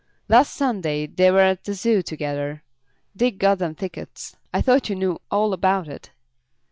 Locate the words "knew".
4.95-5.19